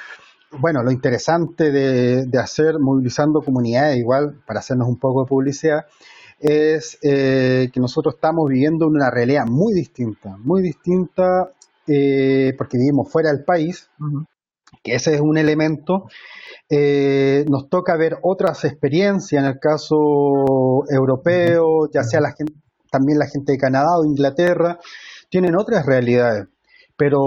Bueno, 0.58 0.82
lo 0.82 0.90
interesante 0.90 1.70
de, 1.70 2.38
hacer 2.38 2.78
movilizando 2.78 3.40
comunidades, 3.40 3.98
igual, 3.98 4.40
para 4.46 4.60
hacernos 4.60 4.88
un 4.88 4.98
poco 4.98 5.22
de 5.22 5.28
publicidad, 5.28 5.86
es 6.38 6.98
eh, 7.02 7.70
que 7.72 7.80
nosotros 7.80 8.14
estamos 8.14 8.48
viviendo 8.48 8.86
una 8.86 9.10
realidad 9.10 9.46
muy 9.46 9.72
distinta, 9.74 10.36
muy 10.38 10.62
distinta 10.62 11.50
eh, 11.86 12.54
porque 12.56 12.78
vivimos 12.78 13.10
fuera 13.10 13.30
del 13.30 13.44
país, 13.44 13.90
que 14.82 14.94
ese 14.94 15.14
es 15.14 15.20
un 15.20 15.38
elemento. 15.38 16.06
Eh, 16.68 17.44
nos 17.48 17.68
toca 17.68 17.96
ver 17.96 18.18
otras 18.22 18.64
experiencias, 18.64 19.42
en 19.42 19.48
el 19.48 19.58
caso 19.60 20.84
europeo, 20.90 21.88
ya 21.92 22.02
sea 22.02 22.20
la 22.20 22.32
gente, 22.36 22.54
también 22.90 23.18
la 23.18 23.28
gente 23.28 23.52
de 23.52 23.58
Canadá 23.58 23.98
o 23.98 24.04
Inglaterra, 24.04 24.78
tienen 25.30 25.56
otras 25.56 25.86
realidades. 25.86 26.46
Pero 26.96 27.20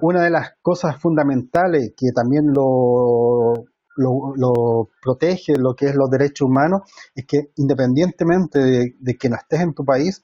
una 0.00 0.22
de 0.22 0.30
las 0.30 0.54
cosas 0.62 0.98
fundamentales 1.00 1.92
que 1.96 2.10
también 2.14 2.46
lo, 2.54 3.66
lo, 3.96 4.88
protege 5.02 5.56
lo 5.56 5.74
que 5.74 5.86
es 5.86 5.94
los 5.94 6.10
derechos 6.10 6.48
humanos 6.48 6.82
es 7.14 7.26
que 7.26 7.50
independientemente 7.56 8.58
de, 8.98 9.16
que 9.16 9.28
no 9.28 9.36
estés 9.36 9.60
en 9.60 9.74
tu 9.74 9.84
país, 9.84 10.22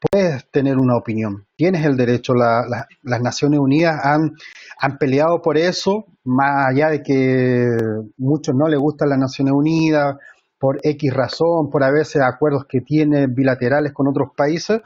puedes 0.00 0.50
tener 0.50 0.76
una 0.76 0.96
opinión, 0.96 1.46
tienes 1.56 1.84
el 1.84 1.96
derecho. 1.96 2.34
las 2.34 3.22
Naciones 3.22 3.60
Unidas 3.60 4.00
han, 4.02 4.32
han 4.80 4.98
peleado 4.98 5.42
por 5.42 5.58
eso, 5.58 6.06
más 6.24 6.68
allá 6.68 6.90
de 6.90 7.02
que 7.02 7.68
muchos 8.16 8.54
no 8.54 8.68
les 8.68 8.78
gustan 8.78 9.10
las 9.10 9.18
Naciones 9.18 9.54
Unidas, 9.54 10.16
por 10.58 10.80
X 10.82 11.14
razón, 11.14 11.70
por 11.70 11.84
a 11.84 11.90
veces 11.90 12.22
acuerdos 12.22 12.64
que 12.68 12.80
tienen 12.80 13.34
bilaterales 13.34 13.92
con 13.92 14.08
otros 14.08 14.30
países, 14.36 14.80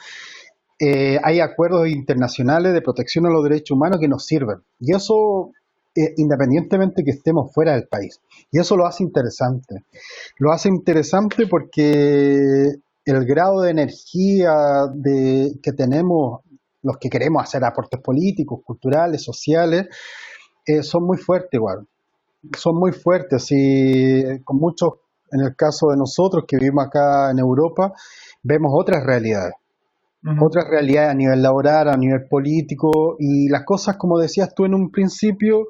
eh, 0.79 1.19
hay 1.23 1.41
acuerdos 1.41 1.89
internacionales 1.89 2.73
de 2.73 2.83
protección 2.83 3.27
a 3.27 3.31
los 3.31 3.43
derechos 3.45 3.77
humanos 3.77 3.99
que 4.01 4.09
nos 4.09 4.27
sirven. 4.27 4.59
Y 4.81 4.95
eso, 4.95 5.51
eh, 5.95 6.13
independientemente 6.17 7.05
que 7.05 7.13
estemos 7.13 7.53
fuera 7.55 7.73
del 7.73 7.87
país. 7.87 8.21
Y 8.51 8.59
eso 8.59 8.77
lo 8.77 8.87
hace 8.87 9.05
interesante. 9.05 9.85
Lo 10.39 10.53
hace 10.53 10.69
interesante 10.69 11.47
porque 11.47 12.75
el 13.05 13.25
grado 13.27 13.63
de 13.63 13.71
energía 13.71 14.55
de, 14.95 15.59
que 15.63 15.73
tenemos 15.73 16.41
los 16.83 16.97
que 16.99 17.09
queremos 17.09 17.43
hacer 17.43 17.65
aportes 17.65 18.01
políticos, 18.01 18.61
culturales, 18.65 19.23
sociales, 19.23 19.87
eh, 20.67 20.83
son 20.83 21.05
muy 21.05 21.19
fuertes 21.19 21.55
igual. 21.55 21.87
Son 22.57 22.77
muy 22.77 22.93
fuertes 22.93 23.47
y 23.51 24.41
con 24.45 24.57
muchos, 24.59 24.95
en 25.31 25.41
el 25.41 25.55
caso 25.55 25.89
de 25.91 25.97
nosotros 25.97 26.45
que 26.47 26.57
vivimos 26.57 26.87
acá 26.87 27.31
en 27.31 27.39
Europa, 27.39 27.93
vemos 28.43 28.73
otras 28.75 29.05
realidades. 29.05 29.55
Otras 30.41 30.67
realidades 30.71 31.11
a 31.11 31.15
nivel 31.15 31.43
laboral, 31.43 31.89
a 31.89 31.97
nivel 31.97 32.29
político 32.29 33.17
y 33.19 33.49
las 33.49 33.65
cosas, 33.65 33.97
como 33.97 34.21
decías 34.21 34.55
tú 34.55 34.65
en 34.65 34.75
un 34.75 34.93
principio, 34.93 35.67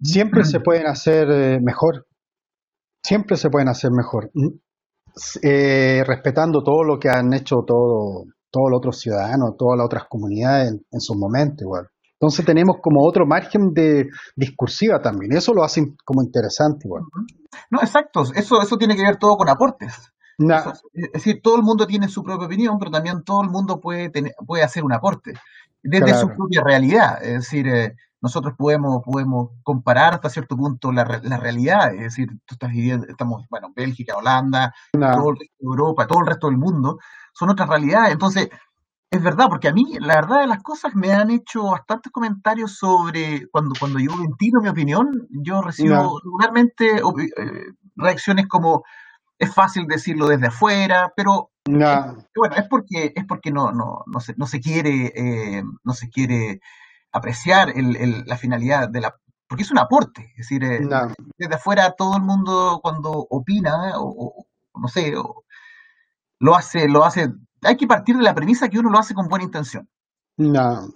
siempre 0.00 0.44
se 0.44 0.60
pueden 0.60 0.86
hacer 0.86 1.28
eh, 1.30 1.60
mejor. 1.60 2.06
Siempre 3.02 3.36
se 3.36 3.50
pueden 3.50 3.68
hacer 3.68 3.90
mejor. 3.90 4.30
Eh, 5.42 6.02
respetando 6.06 6.62
todo 6.62 6.84
lo 6.84 6.98
que 6.98 7.08
han 7.10 7.32
hecho 7.34 7.64
todo, 7.66 8.24
todos 8.50 8.70
los 8.70 8.78
otros 8.78 8.98
ciudadanos, 8.98 9.56
todas 9.58 9.76
las 9.76 9.86
otras 9.86 10.04
comunidades 10.08 10.72
en, 10.90 11.00
su 11.00 11.14
momento 11.14 11.64
igual. 11.64 11.88
Entonces 12.12 12.46
tenemos 12.46 12.76
como 12.80 13.06
otro 13.06 13.26
margen 13.26 13.74
de 13.74 14.06
discursiva 14.36 15.00
también, 15.02 15.32
eso 15.32 15.52
lo 15.52 15.64
hace 15.64 15.82
como 16.04 16.22
interesante 16.22 16.86
igual. 16.86 17.02
No, 17.70 17.80
exacto, 17.80 18.22
eso, 18.34 18.62
eso 18.62 18.76
tiene 18.76 18.96
que 18.96 19.02
ver 19.02 19.16
todo 19.18 19.36
con 19.36 19.48
aportes. 19.48 20.12
es 20.92 21.12
decir, 21.12 21.40
todo 21.42 21.56
el 21.56 21.62
mundo 21.62 21.86
tiene 21.86 22.08
su 22.08 22.22
propia 22.22 22.46
opinión, 22.46 22.78
pero 22.78 22.90
también 22.90 23.22
todo 23.22 23.42
el 23.42 23.50
mundo 23.50 23.80
puede, 23.80 24.08
tener, 24.08 24.32
puede 24.46 24.62
hacer 24.62 24.84
un 24.84 24.92
aporte 24.92 25.32
desde 25.82 26.14
su 26.14 26.28
propia 26.28 26.62
realidad. 26.64 27.22
Es 27.22 27.34
decir, 27.40 27.66
eh, 27.66 27.96
nosotros 28.22 28.54
podemos, 28.56 29.02
podemos 29.04 29.50
comparar 29.62 30.14
hasta 30.14 30.30
cierto 30.30 30.56
punto 30.56 30.92
la, 30.92 31.20
la 31.22 31.36
realidad, 31.36 31.92
es 31.92 32.00
decir, 32.00 32.28
tú 32.46 32.54
estás 32.54 32.70
viviendo, 32.70 33.06
estamos, 33.08 33.44
bueno, 33.50 33.72
Bélgica, 33.74 34.16
Holanda, 34.16 34.72
todo 34.92 35.30
el 35.30 35.36
resto 35.36 35.54
de 35.58 35.66
Europa, 35.66 36.06
todo 36.06 36.20
el 36.20 36.26
resto 36.26 36.46
del 36.46 36.56
mundo, 36.56 36.98
son 37.34 37.50
otras 37.50 37.68
realidades. 37.68 38.12
Entonces, 38.12 38.48
es 39.10 39.22
verdad, 39.22 39.48
porque 39.48 39.68
a 39.68 39.72
mí, 39.74 39.96
la 40.00 40.14
verdad 40.14 40.40
de 40.40 40.46
las 40.46 40.62
cosas, 40.62 40.94
me 40.94 41.12
han 41.12 41.30
hecho 41.30 41.64
bastantes 41.64 42.10
comentarios 42.12 42.76
sobre 42.76 43.46
cuando, 43.50 43.74
cuando 43.78 43.98
yo 43.98 44.16
ventilo 44.16 44.62
mi 44.62 44.68
opinión, 44.68 45.28
yo 45.30 45.60
recibo 45.60 46.18
regularmente 46.24 46.98
eh, 46.98 47.72
reacciones 47.96 48.46
como 48.46 48.84
es 49.38 49.52
fácil 49.52 49.86
decirlo 49.86 50.28
desde 50.28 50.46
afuera, 50.46 51.12
pero 51.16 51.50
bueno, 52.34 52.56
es 52.56 52.68
porque 52.68 53.12
es 53.14 53.24
porque 53.26 53.50
no, 53.50 53.72
no, 53.72 54.02
no, 54.06 54.20
se, 54.20 54.34
no 54.36 54.46
se 54.46 54.60
quiere 54.60 55.12
eh, 55.14 55.62
no 55.84 55.92
se 55.92 56.08
quiere 56.08 56.60
apreciar 57.12 57.70
el, 57.76 58.24
la 58.26 58.36
finalidad 58.36 58.88
de 58.88 59.00
la 59.00 59.16
porque 59.48 59.64
es 59.64 59.70
un 59.70 59.78
aporte, 59.78 60.30
es 60.30 60.48
decir, 60.48 60.64
eh, 60.64 60.80
desde 61.36 61.54
afuera 61.54 61.92
todo 61.92 62.16
el 62.16 62.22
mundo 62.22 62.80
cuando 62.82 63.10
opina 63.10 63.92
o, 63.96 64.46
no 64.74 64.88
sé, 64.88 65.12
lo 66.38 66.56
hace 66.56 66.88
lo 66.88 67.04
hace 67.04 67.30
hay 67.62 67.76
que 67.76 67.86
partir 67.86 68.16
de 68.16 68.22
la 68.22 68.34
premisa 68.34 68.68
que 68.68 68.78
uno 68.78 68.90
lo 68.90 68.98
hace 68.98 69.14
con 69.14 69.28
buena 69.28 69.44
intención. 69.44 69.88
No. 70.36 70.88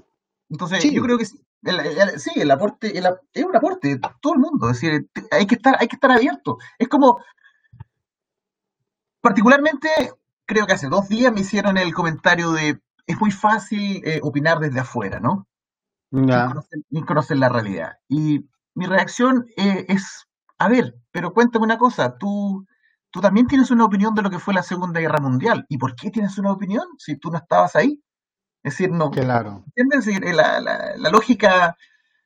Entonces, 0.48 0.90
yo 0.90 1.02
creo 1.02 1.18
que 1.18 1.26
sí. 1.26 1.40
El, 1.62 2.20
sí, 2.20 2.30
el 2.36 2.50
aporte 2.50 2.96
es 2.96 3.44
un 3.44 3.56
aporte 3.56 3.98
todo 4.20 4.34
el 4.34 4.40
mundo. 4.40 4.70
Es 4.70 4.80
decir, 4.80 5.08
hay 5.32 5.46
que 5.46 5.56
estar, 5.56 5.76
hay 5.78 5.88
que 5.88 5.96
estar 5.96 6.12
abierto. 6.12 6.58
Es 6.78 6.88
como, 6.88 7.20
particularmente, 9.20 9.88
creo 10.44 10.66
que 10.66 10.74
hace 10.74 10.88
dos 10.88 11.08
días 11.08 11.32
me 11.32 11.40
hicieron 11.40 11.76
el 11.76 11.92
comentario 11.92 12.52
de 12.52 12.80
es 13.06 13.20
muy 13.20 13.30
fácil 13.30 14.02
eh, 14.04 14.20
opinar 14.22 14.58
desde 14.58 14.80
afuera, 14.80 15.20
¿no? 15.20 15.46
No. 16.10 16.64
Ni 16.90 17.02
conocer, 17.02 17.38
la 17.38 17.48
realidad. 17.48 17.92
Y 18.08 18.48
mi 18.74 18.86
reacción 18.86 19.46
eh, 19.56 19.86
es, 19.88 20.26
a 20.58 20.68
ver, 20.68 20.94
pero 21.10 21.32
cuéntame 21.32 21.64
una 21.64 21.78
cosa, 21.78 22.16
tú 22.16 22.66
tú 23.16 23.22
también 23.22 23.46
tienes 23.46 23.70
una 23.70 23.86
opinión 23.86 24.14
de 24.14 24.20
lo 24.20 24.28
que 24.28 24.38
fue 24.38 24.52
la 24.52 24.62
Segunda 24.62 25.00
Guerra 25.00 25.20
Mundial. 25.20 25.64
¿Y 25.70 25.78
por 25.78 25.96
qué 25.96 26.10
tienes 26.10 26.36
una 26.36 26.52
opinión 26.52 26.84
si 26.98 27.16
tú 27.16 27.30
no 27.30 27.38
estabas 27.38 27.74
ahí? 27.74 28.02
Es 28.62 28.74
decir, 28.74 28.90
no. 28.90 29.10
Claro. 29.10 29.64
¿Entiendes? 29.74 30.06
Eh, 30.06 30.34
la, 30.34 30.60
la, 30.60 31.10
lógica, 31.10 31.74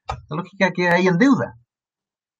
la 0.08 0.36
lógica 0.36 0.72
que 0.72 0.88
hay 0.88 1.06
en 1.06 1.16
deuda. 1.16 1.54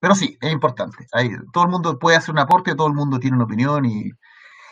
Pero 0.00 0.16
sí, 0.16 0.37
es 0.40 0.52
importante. 0.52 1.06
todo 1.52 1.64
el 1.64 1.70
mundo 1.70 1.97
puede 1.97 2.16
hacer 2.16 2.32
un 2.32 2.40
aporte, 2.40 2.75
todo 2.75 2.88
el 2.88 2.94
mundo 2.94 3.20
tiene 3.20 3.37
una 3.37 3.44
opinión 3.44 3.85
y, 3.85 4.11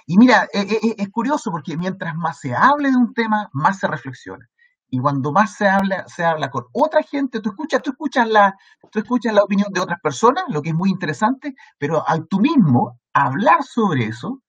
y 0.06 0.18
mira, 0.18 0.48
es, 0.52 0.72
eh, 0.72 0.96
es 0.98 1.08
curioso 1.10 1.52
porque 1.52 1.76
mientras 1.76 2.16
más 2.16 2.40
se 2.40 2.54
hable 2.54 2.90
de 2.90 2.96
un 2.96 3.14
tema, 3.14 3.48
más 3.52 3.78
se 3.78 3.86
reflexiona. 3.86 4.48
Y 4.90 4.98
cuando 4.98 5.32
más 5.32 5.54
se 5.54 5.68
habla, 5.68 6.06
se 6.08 6.24
habla 6.24 6.50
con 6.50 6.64
otra 6.72 7.02
gente, 7.02 7.40
tú 7.40 7.50
escuchas, 7.50 7.82
tú 7.82 7.90
escuchas 7.90 8.28
la, 8.28 8.56
tú 8.90 9.00
escuchas 9.00 9.34
la 9.34 9.42
opinión 9.42 9.70
de 9.72 9.80
otras 9.80 10.00
personas, 10.00 10.44
lo 10.48 10.62
que 10.62 10.70
es 10.70 10.74
muy 10.74 10.90
interesante, 10.90 11.54
pero 11.78 12.06
al 12.08 12.26
tú 12.26 12.40
mismo 12.40 12.98
hablar 13.12 13.62
sobre 13.64 14.06
eso, 14.06 14.42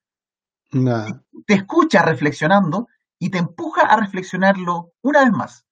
te 0.71 1.53
escucha 1.53 2.03
reflexionando 2.03 2.87
y 3.19 3.29
te 3.29 3.39
empuja 3.39 3.81
a 3.81 3.97
reflexionarlo 3.97 4.93
una 5.01 5.25
vez 5.25 5.31
más. 5.31 5.65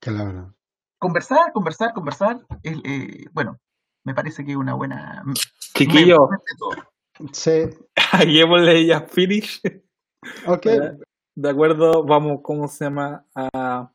Claro. 0.00 0.54
Conversar, 0.98 1.52
conversar, 1.52 1.92
conversar, 1.92 2.40
eh, 2.64 3.26
bueno, 3.32 3.58
me 4.04 4.14
parece 4.14 4.44
que 4.44 4.52
es 4.52 4.56
una 4.56 4.74
buena... 4.74 5.22
Chiquillo. 5.74 6.28
Sí. 7.32 7.68
Llevémosle 8.26 8.86
ya 8.86 9.02
finish. 9.02 9.60
Ok 10.46 10.66
de 11.34 11.50
acuerdo, 11.50 12.04
vamos, 12.04 12.40
¿cómo 12.42 12.68
se 12.68 12.84
llama? 12.84 13.24
A 13.34 13.90